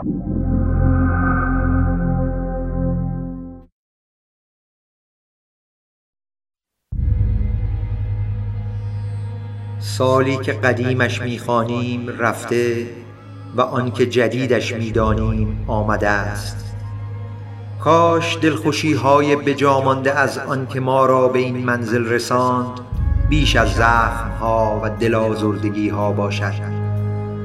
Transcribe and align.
سالی 0.00 0.12
که 10.36 10.52
قدیمش 10.52 11.22
می 11.22 11.38
خوانیم 11.38 12.08
رفته 12.18 12.86
و 13.56 13.60
آن 13.60 13.90
که 13.90 14.06
جدیدش 14.06 14.72
می 14.72 14.90
دانیم 14.90 15.64
آمده 15.66 16.34
ست 16.34 16.74
کاش 17.80 18.38
دلخوشی 18.42 18.92
های 18.92 19.36
به 19.36 19.54
جا 19.54 19.80
مانده 19.80 20.18
از 20.18 20.38
آن 20.38 20.66
که 20.66 20.80
ما 20.80 21.06
را 21.06 21.28
به 21.28 21.38
این 21.38 21.64
منزل 21.64 22.06
رساند 22.06 22.80
بیش 23.28 23.56
از 23.56 23.74
زخم 23.74 24.30
ها 24.40 24.80
و 24.84 24.90
دل 24.90 25.14
آزردگی 25.14 25.88
ها 25.88 26.12
باشد. 26.12 26.79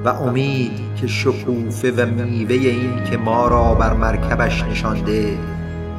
و 0.06 0.08
امید 0.08 0.72
که 1.02 1.08
شکوفه 1.08 1.92
و 1.92 2.06
میوه 2.06 2.56
این 2.56 3.04
که 3.04 3.18
ما 3.18 3.48
را 3.48 3.74
بر 3.74 3.94
مرکبش 3.94 4.64
نشانده 4.64 5.38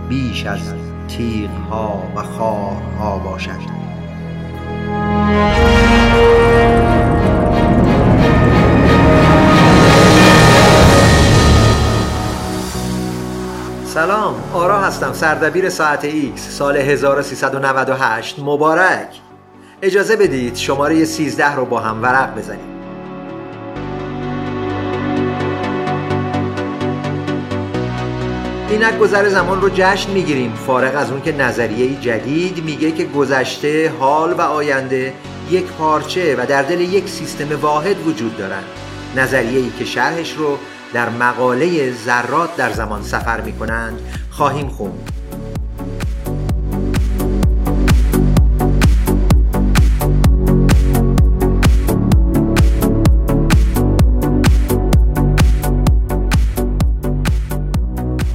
بیش 0.08 0.46
از 0.46 0.60
تیغ 1.08 1.50
ها 1.70 2.02
و 2.16 2.22
خارها 2.22 3.18
باشد. 3.18 3.76
سلام 13.86 14.34
آرا 14.54 14.80
هستم 14.80 15.12
سردبیر 15.12 15.68
ساعت 15.68 16.04
ایکس 16.04 16.50
سال 16.50 16.76
1398 16.76 18.38
مبارک. 18.38 19.20
اجازه 19.82 20.16
بدید 20.16 20.56
شماره 20.56 21.04
13 21.04 21.54
رو 21.54 21.64
با 21.64 21.80
هم 21.80 22.02
ورق 22.02 22.38
بزنیم. 22.38 22.75
اینک 28.70 28.98
گذر 28.98 29.28
زمان 29.28 29.60
رو 29.60 29.70
جشن 29.74 30.10
می‌گیریم. 30.10 30.54
فارغ 30.66 30.96
از 30.96 31.10
اون 31.10 31.22
که 31.22 31.32
نظریه 31.32 32.00
جدید 32.00 32.64
میگه 32.64 32.92
که 32.92 33.04
گذشته 33.04 33.92
حال 34.00 34.32
و 34.32 34.40
آینده 34.40 35.14
یک 35.50 35.64
پارچه 35.64 36.36
و 36.36 36.46
در 36.46 36.62
دل 36.62 36.80
یک 36.80 37.08
سیستم 37.08 37.60
واحد 37.60 38.06
وجود 38.06 38.36
دارند 38.36 38.64
نظریه 39.16 39.58
ای 39.60 39.70
که 39.78 39.84
شرحش 39.84 40.32
رو 40.32 40.58
در 40.92 41.08
مقاله 41.08 41.92
ذرات 41.92 42.56
در 42.56 42.72
زمان 42.72 43.02
سفر 43.02 43.40
می 43.40 43.52
کنند 43.52 44.00
خواهیم 44.30 44.68
خوند. 44.68 45.10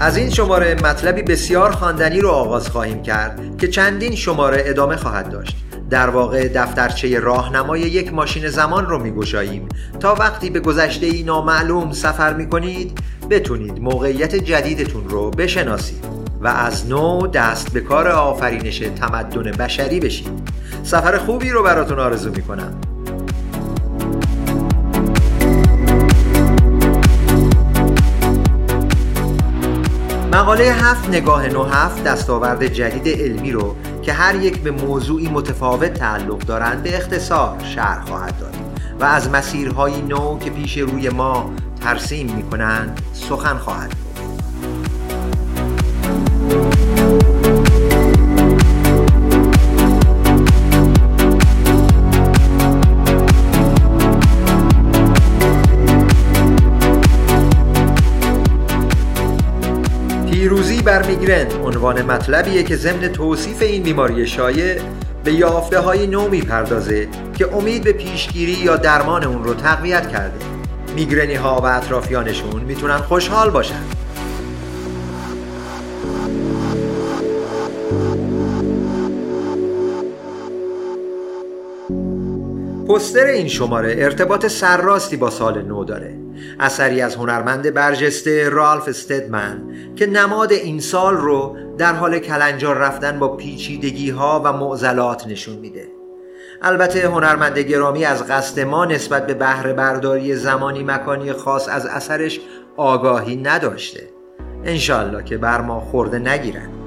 از 0.01 0.17
این 0.17 0.29
شماره 0.29 0.75
مطلبی 0.83 1.21
بسیار 1.21 1.71
خواندنی 1.71 2.21
رو 2.21 2.29
آغاز 2.29 2.69
خواهیم 2.69 3.01
کرد 3.01 3.57
که 3.57 3.67
چندین 3.67 4.15
شماره 4.15 4.63
ادامه 4.65 4.95
خواهد 4.95 5.29
داشت. 5.29 5.57
در 5.89 6.09
واقع 6.09 6.47
دفترچه 6.47 7.19
راهنمای 7.19 7.81
یک 7.81 8.13
ماشین 8.13 8.49
زمان 8.49 8.85
رو 8.85 8.99
میگشاییم. 8.99 9.69
تا 9.99 10.15
وقتی 10.15 10.49
به 10.49 10.59
گذشته 10.59 11.05
ای 11.05 11.23
نامعلوم 11.23 11.91
سفر 11.91 12.33
می‌کنید 12.33 12.99
بتونید 13.29 13.79
موقعیت 13.79 14.35
جدیدتون 14.35 15.09
رو 15.09 15.31
بشناسید 15.31 16.05
و 16.41 16.47
از 16.47 16.89
نو 16.89 17.27
دست 17.27 17.73
به 17.73 17.81
کار 17.81 18.07
آفرینش 18.07 18.79
تمدن 18.79 19.51
بشری 19.51 19.99
بشید. 19.99 20.31
سفر 20.83 21.17
خوبی 21.17 21.49
رو 21.49 21.63
براتون 21.63 21.99
آرزو 21.99 22.29
می‌کنم. 22.31 22.90
مقاله 30.33 30.63
هفت 30.63 31.09
نگاه 31.09 31.47
نو 31.47 31.63
هفت 31.63 32.03
دستاورد 32.03 32.65
جدید 32.65 33.21
علمی 33.21 33.51
رو 33.51 33.75
که 34.01 34.13
هر 34.13 34.35
یک 34.35 34.59
به 34.59 34.71
موضوعی 34.71 35.29
متفاوت 35.29 35.93
تعلق 35.93 36.37
دارند 36.37 36.83
به 36.83 36.97
اختصار 36.97 37.63
شرح 37.63 38.05
خواهد 38.05 38.39
داد 38.39 38.55
و 38.99 39.03
از 39.03 39.29
مسیرهای 39.29 40.01
نو 40.01 40.39
که 40.39 40.49
پیش 40.49 40.77
روی 40.77 41.09
ما 41.09 41.53
ترسیم 41.81 42.35
می 42.35 42.43
کنند 42.43 43.01
سخن 43.13 43.57
خواهد 43.57 43.89
بود 43.89 44.11
پیروزی 60.41 60.81
بر 60.81 61.07
میگرن 61.07 61.51
عنوان 61.63 62.01
مطلبیه 62.01 62.63
که 62.63 62.75
ضمن 62.75 63.07
توصیف 63.07 63.61
این 63.61 63.83
بیماری 63.83 64.27
شایع 64.27 64.81
به 65.23 65.33
یافته 65.33 65.79
های 65.79 66.07
نو 66.07 66.29
می‌پردازه 66.29 67.07
که 67.37 67.55
امید 67.55 67.83
به 67.83 67.93
پیشگیری 67.93 68.51
یا 68.51 68.75
درمان 68.75 69.23
اون 69.23 69.43
رو 69.43 69.53
تقویت 69.53 70.09
کرده. 70.11 70.45
میگرنی 70.95 71.35
ها 71.35 71.61
و 71.61 71.65
اطرافیانشون 71.65 72.61
می‌تونن 72.61 72.97
خوشحال 72.97 73.49
باشن. 73.49 73.83
پستر 82.89 83.25
این 83.25 83.47
شماره 83.47 83.95
ارتباط 83.97 84.47
سرراستی 84.47 85.17
با 85.17 85.29
سال 85.29 85.61
نو 85.61 85.83
داره. 85.83 86.20
اثری 86.59 87.01
از 87.01 87.15
هنرمند 87.15 87.73
برجسته 87.73 88.49
رالف 88.49 88.87
استدمن 88.87 89.61
که 89.95 90.07
نماد 90.07 90.51
این 90.51 90.79
سال 90.79 91.17
رو 91.17 91.57
در 91.77 91.93
حال 91.93 92.19
کلنجار 92.19 92.77
رفتن 92.77 93.19
با 93.19 93.35
پیچیدگی 93.37 94.09
ها 94.09 94.41
و 94.45 94.53
معضلات 94.53 95.27
نشون 95.27 95.55
میده. 95.55 95.87
البته 96.61 97.07
هنرمند 97.07 97.59
گرامی 97.59 98.05
از 98.05 98.27
قصد 98.27 98.59
ما 98.59 98.85
نسبت 98.85 99.27
به 99.27 99.33
بهره 99.33 99.73
برداری 99.73 100.35
زمانی 100.35 100.83
مکانی 100.83 101.33
خاص 101.33 101.69
از 101.69 101.85
اثرش 101.85 102.39
آگاهی 102.77 103.35
نداشته. 103.35 104.09
انشالله 104.63 105.23
که 105.23 105.37
بر 105.37 105.61
ما 105.61 105.79
خورده 105.79 106.19
نگیرن. 106.19 106.80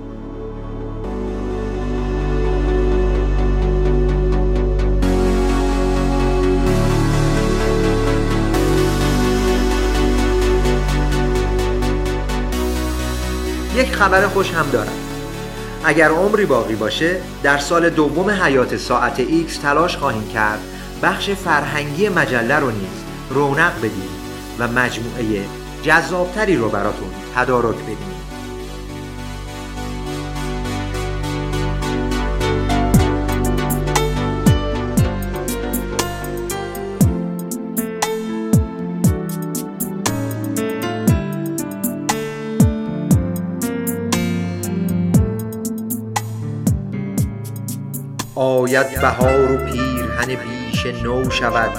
یک 13.74 13.92
خبر 13.92 14.26
خوش 14.28 14.50
هم 14.50 14.70
دارم. 14.72 14.92
اگر 15.84 16.10
عمری 16.10 16.46
باقی 16.46 16.74
باشه 16.74 17.20
در 17.42 17.58
سال 17.58 17.90
دوم 17.90 18.30
حیات 18.30 18.76
ساعت 18.76 19.22
X 19.22 19.52
تلاش 19.62 19.96
خواهیم 19.96 20.28
کرد 20.28 20.60
بخش 21.02 21.30
فرهنگی 21.30 22.08
مجله 22.08 22.54
رو 22.54 22.70
نیز 22.70 23.04
رونق 23.30 23.78
بدیم 23.78 24.08
و 24.58 24.68
مجموعه 24.68 25.44
جذابتری 25.82 26.56
رو 26.56 26.68
براتون 26.68 27.08
تدارک 27.36 27.76
بدیم. 27.76 28.13
آید 48.34 49.00
بهار 49.00 49.52
و 49.52 49.56
پیرهن 49.56 50.34
بیشه 50.34 51.02
نو 51.02 51.30
شود. 51.30 51.70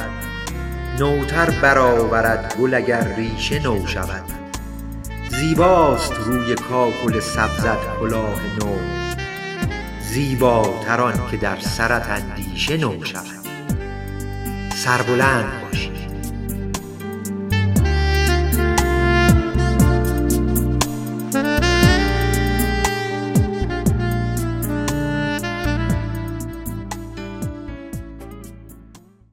نوتر 0.99 1.49
برآورد 1.61 2.55
گل 2.59 2.73
اگر 2.73 3.16
ریشه 3.16 3.59
نو 3.59 3.87
شود. 3.87 4.23
زیباست 5.29 6.13
روی 6.25 6.55
کاکل 6.55 7.19
سبزت 7.19 7.99
کلاه 7.99 8.41
نو. 8.59 8.75
زیباتر 10.02 11.02
آن 11.02 11.28
که 11.31 11.37
در 11.37 11.59
سرت 11.59 12.09
اندیشه 12.09 12.78
نو 12.78 13.03
شود. 13.03 13.46
سربلند 14.75 15.61
باشید 15.61 15.94